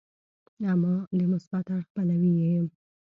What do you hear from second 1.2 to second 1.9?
مثبت اړخ